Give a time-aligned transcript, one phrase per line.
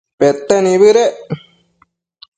[0.17, 1.15] pete nibëdec